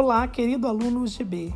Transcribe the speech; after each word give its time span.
Olá, 0.00 0.28
querido 0.28 0.68
aluno 0.68 1.02
UGB. 1.02 1.52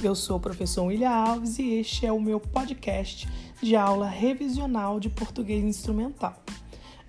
Eu 0.00 0.14
sou 0.14 0.36
o 0.36 0.40
professor 0.40 0.84
William 0.84 1.10
Alves 1.10 1.58
e 1.58 1.80
este 1.80 2.06
é 2.06 2.12
o 2.12 2.20
meu 2.20 2.38
podcast 2.38 3.28
de 3.60 3.74
aula 3.74 4.08
revisional 4.08 5.00
de 5.00 5.10
português 5.10 5.64
instrumental. 5.64 6.40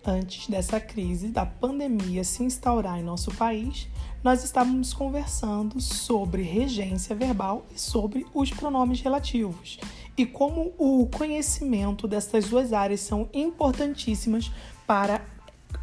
Antes 0.04 0.48
dessa 0.48 0.80
crise 0.80 1.28
da 1.28 1.46
pandemia 1.46 2.24
se 2.24 2.42
instaurar 2.42 3.00
em 3.00 3.04
nosso 3.04 3.30
país, 3.36 3.88
nós 4.24 4.44
estávamos 4.44 4.96
conversando 4.96 5.80
sobre 5.80 6.42
regência 6.42 7.16
verbal 7.16 7.68
e 7.72 7.80
sobre 7.80 8.26
os 8.34 8.50
pronomes 8.50 9.00
relativos 9.00 9.78
e 10.18 10.26
como 10.26 10.74
o 10.80 11.06
conhecimento 11.06 12.08
dessas 12.08 12.50
duas 12.50 12.74
áreas 12.74 13.02
são 13.02 13.30
importantíssimas 13.32 14.52
para 14.88 15.24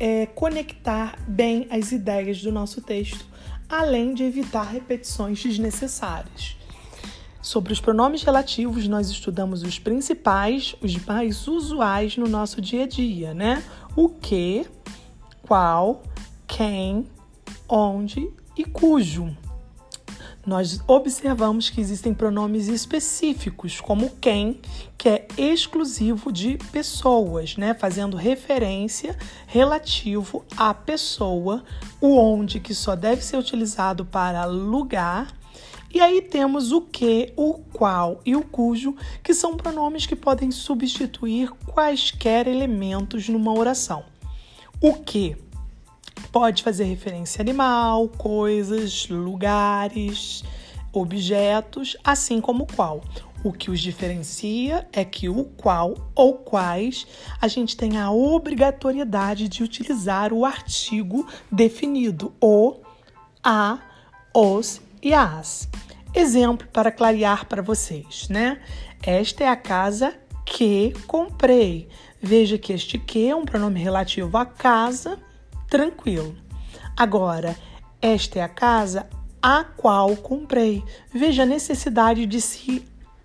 é, 0.00 0.26
conectar 0.26 1.16
bem 1.28 1.68
as 1.70 1.92
ideias 1.92 2.42
do 2.42 2.50
nosso 2.50 2.80
texto, 2.80 3.30
além 3.70 4.12
de 4.12 4.24
evitar 4.24 4.64
repetições 4.64 5.42
desnecessárias. 5.42 6.56
Sobre 7.40 7.72
os 7.72 7.80
pronomes 7.80 8.22
relativos, 8.22 8.86
nós 8.86 9.08
estudamos 9.08 9.62
os 9.62 9.78
principais, 9.78 10.74
os 10.82 10.96
mais 11.04 11.48
usuais 11.48 12.16
no 12.16 12.28
nosso 12.28 12.60
dia 12.60 12.84
a 12.84 12.86
dia, 12.86 13.32
né? 13.32 13.62
O 13.96 14.08
que, 14.08 14.66
qual, 15.42 16.02
quem, 16.46 17.06
onde 17.68 18.30
e 18.56 18.64
cujo 18.64 19.34
nós 20.46 20.80
observamos 20.86 21.68
que 21.68 21.80
existem 21.80 22.14
pronomes 22.14 22.66
específicos, 22.66 23.80
como 23.80 24.10
quem, 24.20 24.60
que 24.96 25.08
é 25.08 25.28
exclusivo 25.36 26.32
de 26.32 26.56
pessoas, 26.72 27.56
né? 27.56 27.74
fazendo 27.74 28.16
referência 28.16 29.16
relativo 29.46 30.44
à 30.56 30.72
pessoa, 30.72 31.62
o 32.00 32.16
onde, 32.16 32.58
que 32.58 32.74
só 32.74 32.96
deve 32.96 33.22
ser 33.22 33.36
utilizado 33.36 34.04
para 34.04 34.44
lugar. 34.46 35.34
E 35.92 36.00
aí 36.00 36.22
temos 36.22 36.72
o 36.72 36.80
que, 36.80 37.32
o 37.36 37.54
qual 37.72 38.20
e 38.24 38.34
o 38.34 38.42
cujo, 38.42 38.94
que 39.22 39.34
são 39.34 39.56
pronomes 39.56 40.06
que 40.06 40.16
podem 40.16 40.50
substituir 40.50 41.50
quaisquer 41.66 42.46
elementos 42.46 43.28
numa 43.28 43.52
oração. 43.52 44.04
O 44.80 44.94
que 44.94 45.36
Pode 46.32 46.62
fazer 46.62 46.84
referência 46.84 47.40
a 47.40 47.42
animal, 47.42 48.08
coisas, 48.08 49.08
lugares, 49.08 50.44
objetos, 50.92 51.96
assim 52.04 52.40
como 52.40 52.66
qual. 52.66 53.00
O 53.42 53.52
que 53.52 53.70
os 53.70 53.80
diferencia 53.80 54.86
é 54.92 55.04
que 55.04 55.28
o 55.28 55.44
qual 55.44 55.94
ou 56.14 56.34
quais 56.34 57.06
a 57.40 57.48
gente 57.48 57.76
tem 57.76 57.96
a 57.96 58.10
obrigatoriedade 58.10 59.48
de 59.48 59.62
utilizar 59.62 60.32
o 60.32 60.44
artigo 60.44 61.26
definido, 61.50 62.34
o, 62.40 62.76
a, 63.42 63.78
os 64.34 64.80
e 65.02 65.14
as. 65.14 65.68
Exemplo 66.14 66.68
para 66.68 66.92
clarear 66.92 67.46
para 67.46 67.62
vocês, 67.62 68.28
né? 68.28 68.60
Esta 69.02 69.44
é 69.44 69.48
a 69.48 69.56
casa 69.56 70.14
que 70.44 70.92
comprei. 71.06 71.88
Veja 72.20 72.58
que 72.58 72.72
este 72.72 72.98
que 72.98 73.26
é 73.26 73.34
um 73.34 73.46
pronome 73.46 73.80
relativo 73.80 74.36
à 74.36 74.44
casa 74.44 75.18
tranquilo. 75.70 76.36
Agora, 76.96 77.56
esta 78.02 78.40
é 78.40 78.42
a 78.42 78.48
casa 78.48 79.08
a 79.40 79.64
qual 79.64 80.16
comprei. 80.16 80.84
Veja 81.14 81.44
a 81.44 81.46
necessidade 81.46 82.26
de 82.26 82.40
se 82.40 82.84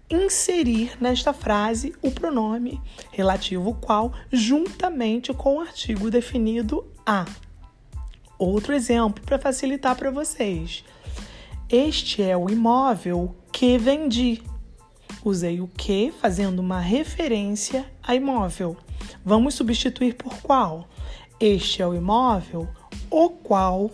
inserir 0.09 0.95
nesta 1.01 1.33
frase 1.33 1.95
o 2.01 2.11
pronome 2.11 2.79
relativo 3.11 3.73
qual 3.73 4.13
juntamente 4.31 5.33
com 5.33 5.57
o 5.57 5.61
artigo 5.61 6.11
definido 6.11 6.85
a. 7.05 7.25
Outro 8.37 8.73
exemplo 8.73 9.23
para 9.25 9.39
facilitar 9.39 9.95
para 9.95 10.11
vocês. 10.11 10.83
Este 11.67 12.21
é 12.21 12.37
o 12.37 12.49
imóvel 12.49 13.35
que 13.51 13.77
vendi. 13.77 14.43
Usei 15.23 15.59
o 15.59 15.67
que 15.67 16.13
fazendo 16.21 16.59
uma 16.59 16.79
referência 16.79 17.89
a 18.03 18.13
imóvel. 18.13 18.77
Vamos 19.23 19.55
substituir 19.55 20.13
por 20.13 20.37
qual? 20.41 20.87
Este 21.39 21.81
é 21.81 21.87
o 21.87 21.93
imóvel 21.93 22.67
o 23.09 23.29
qual 23.29 23.91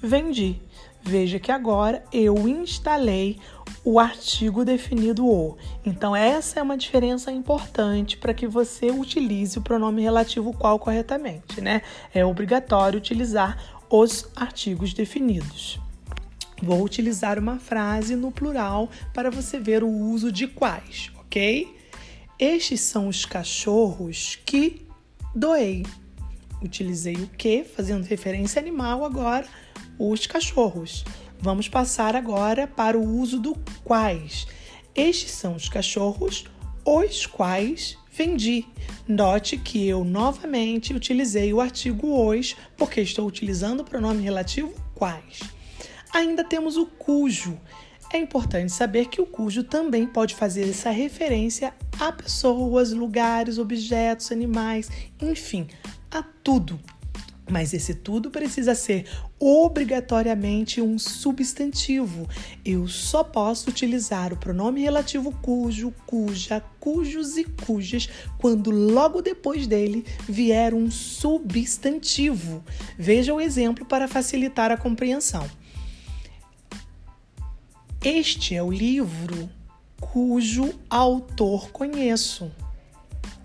vendi. 0.00 0.60
Veja 1.02 1.38
que 1.38 1.52
agora 1.52 2.04
eu 2.12 2.48
instalei 2.48 3.38
o 3.84 3.98
artigo 3.98 4.64
definido 4.64 5.26
o. 5.26 5.56
Então, 5.84 6.14
essa 6.14 6.60
é 6.60 6.62
uma 6.62 6.76
diferença 6.76 7.32
importante 7.32 8.16
para 8.16 8.34
que 8.34 8.46
você 8.46 8.90
utilize 8.90 9.58
o 9.58 9.62
pronome 9.62 10.02
relativo 10.02 10.52
qual 10.52 10.78
corretamente, 10.78 11.60
né? 11.60 11.82
É 12.12 12.24
obrigatório 12.24 12.98
utilizar 12.98 13.80
os 13.88 14.28
artigos 14.36 14.92
definidos. 14.92 15.80
Vou 16.62 16.82
utilizar 16.82 17.38
uma 17.38 17.58
frase 17.58 18.16
no 18.16 18.30
plural 18.30 18.90
para 19.14 19.30
você 19.30 19.58
ver 19.58 19.82
o 19.82 19.88
uso 19.88 20.30
de 20.32 20.46
quais, 20.46 21.10
ok? 21.20 21.74
Estes 22.38 22.80
são 22.80 23.08
os 23.08 23.24
cachorros 23.24 24.38
que 24.44 24.86
doei 25.34 25.84
utilizei 26.62 27.14
o 27.14 27.28
que, 27.28 27.64
fazendo 27.64 28.04
referência 28.04 28.60
animal, 28.60 29.04
agora 29.04 29.46
os 29.98 30.26
cachorros. 30.26 31.04
Vamos 31.40 31.68
passar 31.68 32.16
agora 32.16 32.66
para 32.66 32.98
o 32.98 33.20
uso 33.20 33.38
do 33.38 33.56
quais. 33.84 34.46
Estes 34.94 35.30
são 35.30 35.54
os 35.54 35.68
cachorros, 35.68 36.44
os 36.84 37.26
quais 37.26 37.96
vendi. 38.10 38.66
Note 39.06 39.56
que 39.56 39.86
eu 39.86 40.04
novamente 40.04 40.92
utilizei 40.92 41.52
o 41.52 41.60
artigo 41.60 42.08
os, 42.08 42.56
porque 42.76 43.00
estou 43.00 43.26
utilizando 43.26 43.80
o 43.80 43.84
pronome 43.84 44.22
relativo 44.22 44.74
quais. 44.94 45.40
Ainda 46.12 46.42
temos 46.42 46.76
o 46.76 46.86
cujo. 46.86 47.58
É 48.12 48.18
importante 48.18 48.72
saber 48.72 49.06
que 49.06 49.20
o 49.20 49.26
cujo 49.26 49.62
também 49.62 50.06
pode 50.06 50.34
fazer 50.34 50.68
essa 50.68 50.90
referência 50.90 51.74
a 52.00 52.10
pessoas, 52.10 52.92
lugares, 52.92 53.58
objetos, 53.58 54.32
animais, 54.32 54.90
enfim, 55.20 55.68
tudo. 56.48 56.80
Mas 57.50 57.74
esse 57.74 57.92
tudo 57.92 58.30
precisa 58.30 58.74
ser 58.74 59.06
obrigatoriamente 59.38 60.80
um 60.80 60.98
substantivo. 60.98 62.26
Eu 62.64 62.88
só 62.88 63.22
posso 63.22 63.68
utilizar 63.68 64.32
o 64.32 64.36
pronome 64.38 64.80
relativo 64.80 65.30
cujo, 65.42 65.92
cuja, 66.06 66.62
cujos 66.80 67.36
e 67.36 67.44
cujas 67.44 68.08
quando 68.38 68.70
logo 68.70 69.20
depois 69.20 69.66
dele 69.66 70.06
vier 70.26 70.72
um 70.72 70.90
substantivo. 70.90 72.64
Veja 72.98 73.34
o 73.34 73.42
exemplo 73.42 73.84
para 73.84 74.08
facilitar 74.08 74.70
a 74.70 74.76
compreensão. 74.78 75.46
Este 78.02 78.54
é 78.54 78.62
o 78.62 78.72
livro 78.72 79.50
cujo 80.00 80.72
autor 80.88 81.70
conheço. 81.72 82.50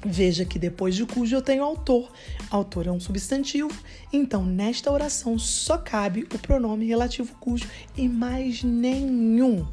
Veja 0.06 0.44
que 0.44 0.60
depois 0.60 0.96
de 0.96 1.06
cujo 1.06 1.36
eu 1.36 1.42
tenho 1.42 1.64
autor. 1.64 2.12
Autor 2.50 2.88
é 2.88 2.92
um 2.92 3.00
substantivo, 3.00 3.72
então 4.12 4.44
nesta 4.44 4.92
oração 4.92 5.40
só 5.40 5.78
cabe 5.78 6.28
o 6.34 6.40
pronome 6.40 6.86
relativo 6.86 7.34
cujo 7.40 7.66
e 7.96 8.08
mais 8.08 8.64
nenhum. 8.64 9.66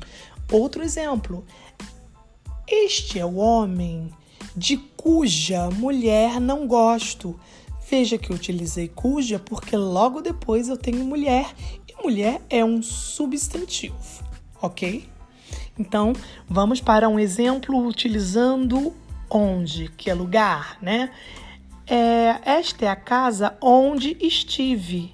Outro 0.52 0.82
exemplo. 0.82 1.44
Este 2.66 3.18
é 3.18 3.26
o 3.26 3.36
homem 3.36 4.12
de 4.56 4.76
cuja 4.96 5.68
mulher 5.70 6.40
não 6.40 6.66
gosto. 6.66 7.38
Veja 7.88 8.16
que 8.16 8.30
eu 8.30 8.36
utilizei 8.36 8.86
cuja 8.86 9.40
porque 9.40 9.76
logo 9.76 10.20
depois 10.20 10.68
eu 10.68 10.76
tenho 10.76 11.04
mulher 11.04 11.52
e 11.88 12.02
mulher 12.02 12.40
é 12.48 12.64
um 12.64 12.80
substantivo, 12.80 14.24
ok? 14.62 15.08
Então, 15.76 16.12
vamos 16.48 16.80
para 16.80 17.08
um 17.08 17.18
exemplo 17.18 17.76
utilizando 17.86 18.92
onde, 19.30 19.88
que 19.96 20.10
é 20.10 20.14
lugar, 20.14 20.76
né? 20.82 21.10
É, 21.86 22.40
esta 22.44 22.84
é 22.84 22.88
a 22.88 22.96
casa 22.96 23.56
onde 23.60 24.16
estive. 24.20 25.12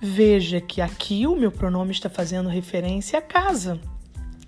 Veja 0.00 0.60
que 0.60 0.80
aqui 0.80 1.26
o 1.26 1.36
meu 1.36 1.52
pronome 1.52 1.92
está 1.92 2.08
fazendo 2.08 2.48
referência 2.48 3.18
à 3.18 3.22
casa. 3.22 3.80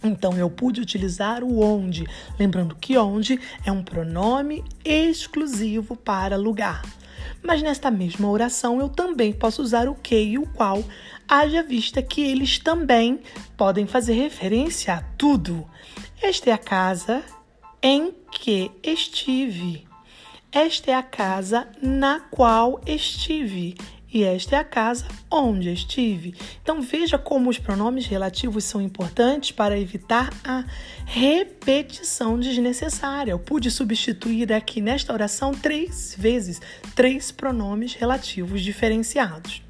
Então 0.02 0.36
eu 0.36 0.50
pude 0.50 0.80
utilizar 0.80 1.44
o 1.44 1.60
onde, 1.60 2.06
lembrando 2.38 2.74
que 2.74 2.98
onde 2.98 3.38
é 3.64 3.70
um 3.70 3.82
pronome 3.82 4.64
exclusivo 4.84 5.94
para 5.94 6.36
lugar. 6.36 6.82
Mas 7.42 7.62
nesta 7.62 7.90
mesma 7.90 8.28
oração 8.28 8.80
eu 8.80 8.88
também 8.88 9.32
posso 9.32 9.62
usar 9.62 9.88
o 9.88 9.94
que 9.94 10.20
e 10.20 10.38
o 10.38 10.46
qual, 10.46 10.82
haja 11.28 11.62
vista 11.62 12.02
que 12.02 12.22
eles 12.22 12.58
também 12.58 13.20
podem 13.56 13.86
fazer 13.86 14.14
referência 14.14 14.94
a 14.94 15.02
tudo. 15.16 15.66
Esta 16.20 16.50
é 16.50 16.52
a 16.52 16.58
casa 16.58 17.22
em 17.82 18.14
que 18.30 18.70
estive. 18.82 19.86
Esta 20.50 20.90
é 20.90 20.94
a 20.94 21.02
casa 21.02 21.68
na 21.82 22.20
qual 22.20 22.80
estive. 22.86 23.74
E 24.12 24.24
esta 24.24 24.56
é 24.56 24.58
a 24.58 24.64
casa 24.64 25.06
onde 25.30 25.72
estive. 25.72 26.34
Então 26.62 26.82
veja 26.82 27.16
como 27.16 27.48
os 27.48 27.58
pronomes 27.58 28.06
relativos 28.06 28.64
são 28.64 28.82
importantes 28.82 29.52
para 29.52 29.78
evitar 29.78 30.30
a 30.44 30.64
repetição 31.06 32.38
desnecessária. 32.38 33.30
Eu 33.30 33.38
pude 33.38 33.70
substituir 33.70 34.52
aqui 34.52 34.82
nesta 34.82 35.14
oração 35.14 35.52
três 35.52 36.14
vezes 36.18 36.60
três 36.94 37.32
pronomes 37.32 37.94
relativos 37.94 38.60
diferenciados. 38.60 39.62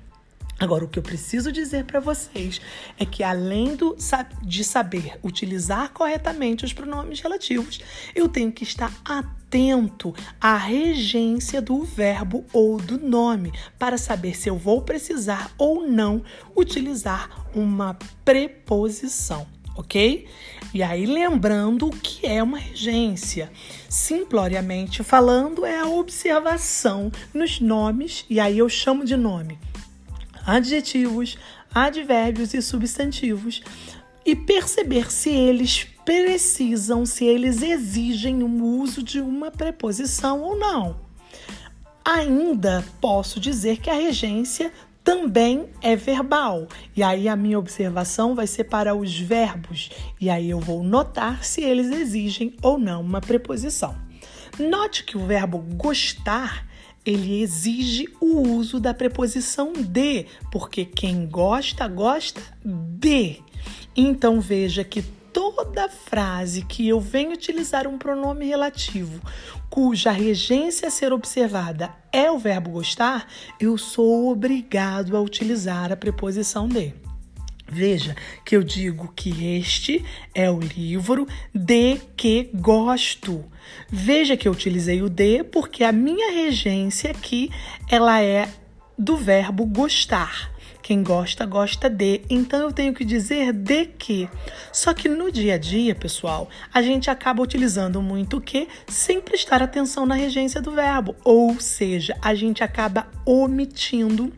Agora, 0.63 0.85
o 0.85 0.89
que 0.89 0.97
eu 0.97 1.03
preciso 1.03 1.51
dizer 1.51 1.87
para 1.87 1.99
vocês 1.99 2.61
é 2.97 3.05
que, 3.05 3.25
além 3.25 3.75
do, 3.75 3.97
de 4.43 4.63
saber 4.63 5.19
utilizar 5.21 5.91
corretamente 5.91 6.65
os 6.65 6.73
pronomes 6.73 7.19
relativos, 7.19 7.81
eu 8.15 8.29
tenho 8.29 8.53
que 8.53 8.63
estar 8.63 8.97
atento 9.05 10.15
à 10.41 10.57
regência 10.57 11.61
do 11.61 11.83
verbo 11.83 12.45
ou 12.53 12.77
do 12.77 12.97
nome 12.97 13.53
para 13.77 13.99
saber 13.99 14.37
se 14.37 14.49
eu 14.49 14.57
vou 14.57 14.83
precisar 14.83 15.51
ou 15.59 15.85
não 15.85 16.23
utilizar 16.57 17.45
uma 17.57 17.99
preposição 18.25 19.45
ok? 19.75 20.29
E 20.75 20.83
aí, 20.83 21.07
lembrando 21.07 21.87
o 21.87 21.91
que 21.91 22.27
é 22.27 22.43
uma 22.43 22.59
regência. 22.59 23.51
Simploriamente 23.89 25.03
falando, 25.03 25.65
é 25.65 25.81
a 25.81 25.87
observação 25.87 27.11
nos 27.33 27.59
nomes, 27.59 28.27
e 28.29 28.39
aí 28.39 28.59
eu 28.59 28.69
chamo 28.69 29.03
de 29.03 29.17
nome 29.17 29.59
adjetivos, 30.47 31.39
advérbios 31.75 32.55
e 32.55 32.63
substantivos 32.63 33.63
e 34.25 34.37
perceber 34.37 35.11
se 35.11 35.31
eles 35.31 35.85
precisam, 36.05 37.05
se 37.07 37.25
eles 37.25 37.63
exigem 37.63 38.43
o 38.43 38.65
uso 38.65 39.03
de 39.03 39.21
uma 39.21 39.51
preposição 39.51 40.41
ou 40.41 40.57
não. 40.57 40.97
Ainda 42.05 42.85
posso 43.01 43.39
dizer 43.39 43.79
que 43.79 43.91
a 43.91 43.95
regência 43.95 44.73
também 45.05 45.69
é 45.81 45.97
verbal. 45.97 46.67
E 46.97 47.03
aí 47.03 47.29
a 47.29 47.37
minha 47.37 47.59
observação 47.59 48.35
vai 48.35 48.47
ser 48.47 48.65
para 48.65 48.95
os 48.95 49.19
verbos, 49.19 49.91
e 50.21 50.31
aí 50.31 50.51
eu 50.51 50.61
vou 50.61 50.83
notar 50.83 51.45
se 51.45 51.61
eles 51.61 51.91
exigem 51.91 52.57
ou 52.63 52.79
não 52.79 53.01
uma 53.01 53.21
preposição. 53.21 53.97
Note 54.59 55.05
que 55.05 55.17
o 55.17 55.27
verbo 55.27 55.59
gostar 55.59 56.67
ele 57.05 57.43
exige 57.43 58.09
o 58.21 58.41
uso 58.41 58.79
da 58.79 58.95
preposição 58.95 59.73
de, 59.73 60.27
porque 60.51 60.85
quem 60.85 61.27
gosta, 61.27 61.87
gosta 61.89 62.41
de. 62.65 63.41
Então 63.97 64.41
veja 64.41 64.85
que 64.85 65.03
toda 65.33 65.89
frase 65.89 66.63
que 66.63 66.89
eu 66.89 67.01
venho 67.01 67.33
utilizar 67.33 67.87
um 67.87 67.99
pronome 67.99 68.47
relativo 68.47 69.21
cuja 69.69 70.11
regência 70.11 70.89
a 70.89 70.91
ser 70.91 71.13
observada 71.13 71.91
é 72.13 72.31
o 72.31 72.39
verbo 72.39 72.71
gostar, 72.71 73.27
eu 73.59 73.79
sou 73.79 74.31
obrigado 74.31 75.17
a 75.17 75.21
utilizar 75.21 75.91
a 75.91 75.97
preposição 75.97 76.69
de. 76.69 77.02
Veja 77.75 78.15
que 78.45 78.55
eu 78.55 78.63
digo 78.63 79.11
que 79.17 79.57
este 79.57 80.05
é 80.35 80.51
o 80.51 80.61
livro 80.61 81.27
de 81.55 81.99
que 82.15 82.51
gosto. 82.53 83.47
Veja 83.91 84.37
que 84.37 84.47
eu 84.47 84.53
utilizei 84.53 85.01
o 85.01 85.09
de 85.09 85.43
porque 85.43 85.83
a 85.83 85.91
minha 85.91 86.33
regência 86.33 87.11
aqui 87.11 87.51
ela 87.91 88.23
é 88.23 88.47
do 88.99 89.17
verbo 89.17 89.65
gostar. 89.65 90.53
Quem 90.83 91.03
gosta, 91.03 91.47
gosta 91.47 91.89
de. 91.89 92.21
Então 92.29 92.61
eu 92.61 92.73
tenho 92.73 92.93
que 92.93 93.07
dizer 93.07 93.55
de 93.55 93.87
que. 93.87 94.29
Só 94.71 94.93
que 94.93 95.09
no 95.09 95.33
dia 95.33 95.55
a 95.55 95.59
dia, 95.59 95.95
pessoal, 95.95 96.51
a 96.75 96.83
gente 96.83 97.09
acaba 97.09 97.43
utilizando 97.43 98.03
muito 98.03 98.37
o 98.37 98.41
que 98.41 98.69
sem 98.87 99.19
prestar 99.19 99.63
atenção 99.63 100.05
na 100.05 100.15
regência 100.15 100.61
do 100.61 100.73
verbo. 100.73 101.17
Ou 101.25 101.59
seja, 101.59 102.15
a 102.21 102.35
gente 102.35 102.63
acaba 102.63 103.07
omitindo 103.25 104.31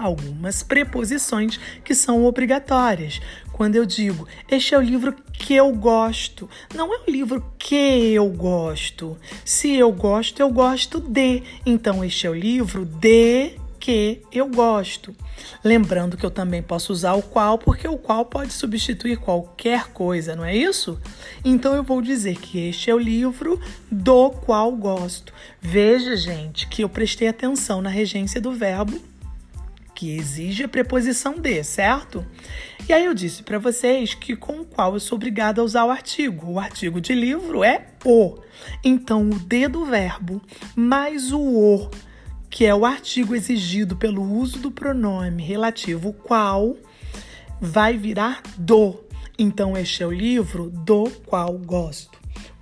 algumas 0.00 0.62
preposições 0.62 1.58
que 1.84 1.94
são 1.94 2.24
obrigatórias. 2.24 3.20
Quando 3.52 3.76
eu 3.76 3.84
digo, 3.84 4.26
este 4.50 4.74
é 4.74 4.78
o 4.78 4.82
livro 4.82 5.14
que 5.32 5.54
eu 5.54 5.70
gosto, 5.72 6.48
não 6.74 6.92
é 6.94 6.98
o 7.06 7.10
livro 7.10 7.44
que 7.58 8.12
eu 8.14 8.28
gosto. 8.28 9.18
Se 9.44 9.74
eu 9.74 9.92
gosto, 9.92 10.40
eu 10.40 10.50
gosto 10.50 10.98
de. 10.98 11.42
Então, 11.66 12.02
este 12.04 12.26
é 12.26 12.30
o 12.30 12.34
livro 12.34 12.86
de 12.86 13.52
que 13.80 14.20
eu 14.30 14.46
gosto. 14.46 15.16
Lembrando 15.64 16.16
que 16.16 16.24
eu 16.24 16.30
também 16.30 16.62
posso 16.62 16.92
usar 16.92 17.14
o 17.14 17.22
qual, 17.22 17.58
porque 17.58 17.88
o 17.88 17.96
qual 17.96 18.26
pode 18.26 18.52
substituir 18.52 19.16
qualquer 19.16 19.88
coisa, 19.88 20.36
não 20.36 20.44
é 20.44 20.54
isso? 20.54 21.00
Então 21.42 21.74
eu 21.74 21.82
vou 21.82 22.02
dizer 22.02 22.36
que 22.36 22.68
este 22.68 22.90
é 22.90 22.94
o 22.94 22.98
livro 22.98 23.58
do 23.90 24.30
qual 24.30 24.70
gosto. 24.72 25.32
Veja, 25.60 26.14
gente, 26.14 26.68
que 26.68 26.84
eu 26.84 26.88
prestei 26.88 27.28
atenção 27.28 27.80
na 27.80 27.88
regência 27.88 28.40
do 28.40 28.52
verbo 28.52 29.00
que 30.00 30.16
exige 30.16 30.64
a 30.64 30.68
preposição 30.68 31.34
de, 31.34 31.62
certo? 31.62 32.24
E 32.88 32.92
aí 32.94 33.04
eu 33.04 33.12
disse 33.12 33.42
para 33.42 33.58
vocês 33.58 34.14
que 34.14 34.34
com 34.34 34.60
o 34.60 34.64
qual 34.64 34.94
eu 34.94 35.00
sou 35.00 35.16
obrigada 35.16 35.60
a 35.60 35.64
usar 35.64 35.84
o 35.84 35.90
artigo. 35.90 36.52
O 36.52 36.58
artigo 36.58 37.02
de 37.02 37.14
livro 37.14 37.62
é 37.62 37.88
o. 38.02 38.38
Então, 38.82 39.28
o 39.28 39.38
de 39.38 39.68
do 39.68 39.84
verbo 39.84 40.40
mais 40.74 41.32
o 41.32 41.38
o, 41.38 41.90
que 42.48 42.64
é 42.64 42.74
o 42.74 42.86
artigo 42.86 43.34
exigido 43.34 43.94
pelo 43.94 44.22
uso 44.22 44.58
do 44.58 44.70
pronome 44.70 45.42
relativo 45.42 46.14
qual, 46.14 46.78
vai 47.60 47.94
virar 47.98 48.42
do. 48.56 48.98
Então, 49.38 49.76
este 49.76 50.02
é 50.02 50.06
o 50.06 50.10
livro 50.10 50.70
do 50.70 51.10
qual 51.26 51.58
gosto. 51.58 52.19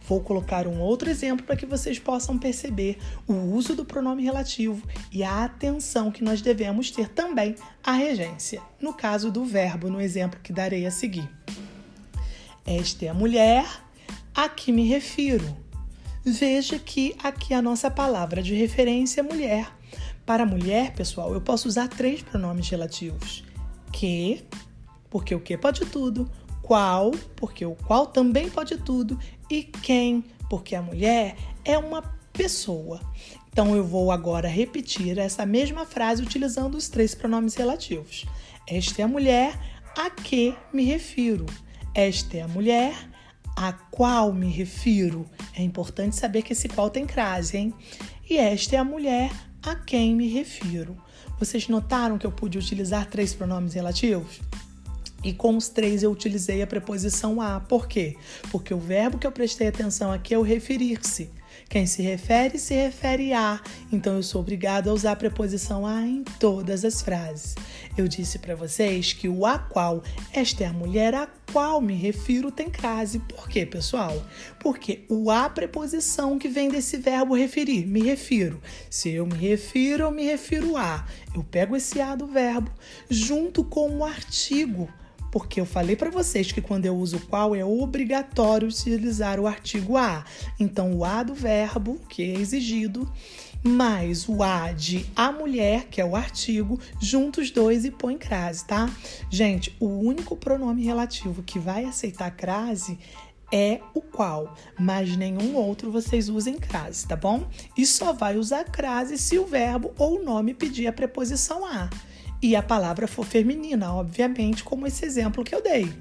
Vou 0.08 0.22
colocar 0.22 0.66
um 0.66 0.80
outro 0.80 1.10
exemplo 1.10 1.44
para 1.44 1.54
que 1.54 1.66
vocês 1.66 1.98
possam 1.98 2.38
perceber 2.38 2.96
o 3.26 3.34
uso 3.34 3.76
do 3.76 3.84
pronome 3.84 4.24
relativo 4.24 4.82
e 5.12 5.22
a 5.22 5.44
atenção 5.44 6.10
que 6.10 6.24
nós 6.24 6.40
devemos 6.40 6.90
ter 6.90 7.10
também 7.10 7.54
à 7.84 7.92
regência. 7.92 8.62
No 8.80 8.94
caso 8.94 9.30
do 9.30 9.44
verbo, 9.44 9.90
no 9.90 10.00
exemplo 10.00 10.40
que 10.42 10.50
darei 10.50 10.86
a 10.86 10.90
seguir. 10.90 11.28
Esta 12.66 13.04
é 13.04 13.08
a 13.08 13.14
mulher 13.14 13.66
a 14.34 14.48
que 14.48 14.72
me 14.72 14.88
refiro. 14.88 15.44
Veja 16.24 16.78
que 16.78 17.14
aqui 17.22 17.52
a 17.52 17.60
nossa 17.60 17.90
palavra 17.90 18.42
de 18.42 18.54
referência 18.54 19.20
é 19.20 19.22
mulher. 19.22 19.70
Para 20.24 20.46
mulher, 20.46 20.94
pessoal, 20.94 21.34
eu 21.34 21.40
posso 21.40 21.68
usar 21.68 21.88
três 21.88 22.22
pronomes 22.22 22.68
relativos: 22.70 23.44
que, 23.92 24.42
porque 25.10 25.34
o 25.34 25.40
que 25.40 25.56
pode 25.58 25.84
tudo, 25.86 26.30
qual, 26.68 27.12
porque 27.34 27.64
o 27.64 27.74
qual 27.74 28.06
também 28.06 28.50
pode 28.50 28.76
tudo, 28.76 29.18
e 29.50 29.62
quem, 29.62 30.22
porque 30.50 30.74
a 30.74 30.82
mulher 30.82 31.34
é 31.64 31.78
uma 31.78 32.02
pessoa. 32.30 33.00
Então 33.50 33.74
eu 33.74 33.82
vou 33.82 34.12
agora 34.12 34.46
repetir 34.46 35.18
essa 35.18 35.46
mesma 35.46 35.86
frase 35.86 36.22
utilizando 36.22 36.76
os 36.76 36.90
três 36.90 37.14
pronomes 37.14 37.54
relativos. 37.54 38.26
Esta 38.68 39.00
é 39.00 39.04
a 39.06 39.08
mulher 39.08 39.58
a 39.96 40.10
que 40.10 40.54
me 40.70 40.84
refiro. 40.84 41.46
Esta 41.94 42.36
é 42.36 42.42
a 42.42 42.48
mulher 42.48 42.94
a 43.56 43.72
qual 43.72 44.30
me 44.30 44.50
refiro. 44.50 45.24
É 45.56 45.62
importante 45.62 46.16
saber 46.16 46.42
que 46.42 46.52
esse 46.52 46.68
qual 46.68 46.90
tem 46.90 47.06
crase, 47.06 47.56
hein? 47.56 47.74
E 48.28 48.36
esta 48.36 48.76
é 48.76 48.78
a 48.78 48.84
mulher 48.84 49.32
a 49.62 49.74
quem 49.74 50.14
me 50.14 50.28
refiro. 50.28 50.96
Vocês 51.38 51.66
notaram 51.66 52.18
que 52.18 52.26
eu 52.26 52.32
pude 52.32 52.58
utilizar 52.58 53.06
três 53.06 53.32
pronomes 53.32 53.72
relativos? 53.72 54.40
E 55.28 55.34
com 55.34 55.58
os 55.58 55.68
três 55.68 56.02
eu 56.02 56.10
utilizei 56.10 56.62
a 56.62 56.66
preposição 56.66 57.38
a. 57.38 57.60
Por 57.60 57.86
quê? 57.86 58.16
Porque 58.50 58.72
o 58.72 58.78
verbo 58.78 59.18
que 59.18 59.26
eu 59.26 59.30
prestei 59.30 59.68
atenção 59.68 60.10
aqui 60.10 60.32
é 60.32 60.38
o 60.38 60.42
referir-se. 60.42 61.28
Quem 61.68 61.84
se 61.84 62.00
refere, 62.00 62.58
se 62.58 62.72
refere 62.72 63.34
a. 63.34 63.60
Então 63.92 64.16
eu 64.16 64.22
sou 64.22 64.40
obrigado 64.40 64.88
a 64.88 64.92
usar 64.94 65.12
a 65.12 65.16
preposição 65.16 65.86
a 65.86 66.00
em 66.00 66.24
todas 66.40 66.82
as 66.82 67.02
frases. 67.02 67.54
Eu 67.94 68.08
disse 68.08 68.38
para 68.38 68.54
vocês 68.54 69.12
que 69.12 69.28
o 69.28 69.44
a 69.44 69.58
qual, 69.58 70.02
esta 70.32 70.64
é 70.64 70.68
a 70.68 70.72
mulher 70.72 71.14
a 71.14 71.28
qual 71.52 71.78
me 71.82 71.94
refiro, 71.94 72.50
tem 72.50 72.70
crase. 72.70 73.18
Por 73.18 73.50
quê, 73.50 73.66
pessoal? 73.66 74.16
Porque 74.58 75.04
o 75.10 75.30
a 75.30 75.50
preposição 75.50 76.38
que 76.38 76.48
vem 76.48 76.70
desse 76.70 76.96
verbo 76.96 77.34
referir, 77.34 77.86
me 77.86 78.00
refiro. 78.00 78.62
Se 78.88 79.10
eu 79.10 79.26
me 79.26 79.36
refiro, 79.36 80.04
eu 80.04 80.10
me 80.10 80.24
refiro 80.24 80.74
a. 80.74 81.06
Eu 81.34 81.44
pego 81.44 81.76
esse 81.76 82.00
a 82.00 82.16
do 82.16 82.26
verbo 82.26 82.70
junto 83.10 83.62
com 83.62 83.98
o 83.98 84.04
artigo 84.06 84.88
porque 85.30 85.60
eu 85.60 85.66
falei 85.66 85.96
para 85.96 86.10
vocês 86.10 86.52
que 86.52 86.60
quando 86.60 86.86
eu 86.86 86.96
uso 86.96 87.18
qual 87.20 87.54
é 87.54 87.64
obrigatório 87.64 88.68
utilizar 88.68 89.40
o 89.40 89.46
artigo 89.46 89.96
a. 89.96 90.24
Então, 90.58 90.94
o 90.94 91.04
a 91.04 91.22
do 91.22 91.34
verbo, 91.34 92.00
que 92.08 92.22
é 92.22 92.34
exigido, 92.34 93.10
mais 93.62 94.28
o 94.28 94.42
a 94.42 94.72
de 94.72 95.06
a 95.16 95.32
mulher, 95.32 95.86
que 95.86 96.00
é 96.00 96.04
o 96.04 96.14
artigo, 96.14 96.78
juntos 97.00 97.38
os 97.38 97.50
dois 97.50 97.84
e 97.84 97.90
põe 97.90 98.18
crase, 98.18 98.64
tá? 98.64 98.90
Gente, 99.30 99.74
o 99.80 99.86
único 99.86 100.36
pronome 100.36 100.84
relativo 100.84 101.42
que 101.42 101.58
vai 101.58 101.84
aceitar 101.84 102.30
crase 102.32 102.98
é 103.50 103.80
o 103.94 104.02
qual, 104.02 104.54
mas 104.78 105.16
nenhum 105.16 105.54
outro 105.54 105.90
vocês 105.90 106.28
usem 106.28 106.56
crase, 106.56 107.06
tá 107.06 107.16
bom? 107.16 107.48
E 107.76 107.86
só 107.86 108.12
vai 108.12 108.36
usar 108.36 108.64
crase 108.64 109.16
se 109.16 109.38
o 109.38 109.46
verbo 109.46 109.92
ou 109.96 110.20
o 110.20 110.24
nome 110.24 110.52
pedir 110.52 110.86
a 110.86 110.92
preposição 110.92 111.64
a 111.64 111.88
e 112.40 112.54
a 112.54 112.62
palavra 112.62 113.06
for 113.06 113.24
feminina, 113.24 113.92
obviamente, 113.92 114.62
como 114.64 114.86
esse 114.86 115.04
exemplo 115.04 115.44
que 115.44 115.54
eu 115.54 115.62
dei. 115.62 115.92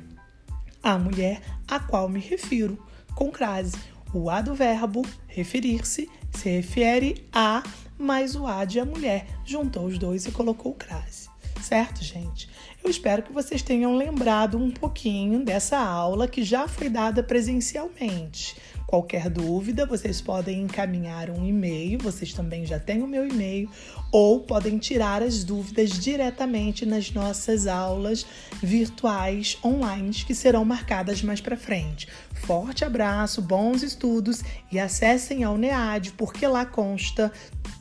A 0.81 0.97
mulher 0.97 1.41
a 1.67 1.79
qual 1.79 2.07
me 2.07 2.19
refiro, 2.19 2.77
com 3.15 3.31
crase. 3.31 3.75
O 4.13 4.29
a 4.29 4.41
do 4.41 4.53
verbo 4.53 5.05
referir-se 5.27 6.09
se 6.31 6.49
refere 6.49 7.27
a 7.33 7.63
mais 7.97 8.35
o 8.35 8.45
a 8.45 8.63
de 8.63 8.79
a 8.79 8.85
mulher. 8.85 9.27
Juntou 9.43 9.85
os 9.85 9.97
dois 9.97 10.25
e 10.25 10.31
colocou 10.31 10.73
crase. 10.73 11.27
Certo, 11.61 12.03
gente? 12.03 12.47
Eu 12.83 12.89
espero 12.89 13.23
que 13.23 13.33
vocês 13.33 13.61
tenham 13.61 13.97
lembrado 13.97 14.57
um 14.57 14.71
pouquinho 14.71 15.43
dessa 15.43 15.77
aula 15.77 16.27
que 16.27 16.43
já 16.43 16.67
foi 16.67 16.87
dada 16.87 17.23
presencialmente. 17.23 18.55
Qualquer 18.87 19.29
dúvida, 19.29 19.85
vocês 19.85 20.21
podem 20.21 20.61
encaminhar 20.61 21.29
um 21.29 21.45
e-mail, 21.45 21.99
vocês 21.99 22.31
também 22.31 22.65
já 22.65 22.79
têm 22.79 23.03
o 23.03 23.07
meu 23.07 23.27
e-mail, 23.27 23.69
ou 24.13 24.39
podem 24.39 24.77
tirar 24.77 25.21
as 25.21 25.43
dúvidas 25.43 25.89
diretamente 25.89 26.85
nas 26.85 27.11
nossas 27.11 27.67
aulas 27.67 28.25
virtuais 28.63 29.57
online 29.61 30.13
que 30.13 30.33
serão 30.33 30.63
marcadas 30.63 31.21
mais 31.21 31.41
para 31.41 31.57
frente. 31.57 32.07
Forte 32.45 32.85
abraço, 32.85 33.41
bons 33.41 33.83
estudos 33.83 34.41
e 34.71 34.79
acessem 34.79 35.43
ao 35.43 35.57
NEAD, 35.57 36.13
porque 36.13 36.47
lá 36.47 36.65
consta 36.65 37.29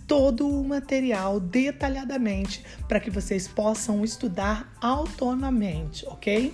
todo 0.09 0.49
o 0.49 0.65
material 0.65 1.39
detalhadamente 1.39 2.65
para 2.89 2.99
que 2.99 3.11
vocês 3.11 3.47
possam 3.47 4.05
estudar 4.05 4.77
autonomamente, 4.81 6.05
ok? 6.09 6.53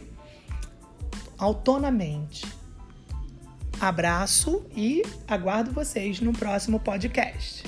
Autonomamente. 1.39 2.62
Abraço 3.83 4.65
e 4.77 5.03
aguardo 5.27 5.73
vocês 5.73 6.21
no 6.21 6.33
próximo 6.33 6.79
podcast. 6.79 7.65